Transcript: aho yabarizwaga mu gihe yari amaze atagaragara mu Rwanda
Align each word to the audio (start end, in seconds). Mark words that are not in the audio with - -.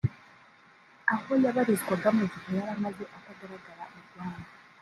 aho 1.13 1.29
yabarizwaga 1.43 2.09
mu 2.17 2.25
gihe 2.31 2.49
yari 2.57 2.71
amaze 2.77 3.03
atagaragara 3.17 3.83
mu 3.91 3.99
Rwanda 4.07 4.47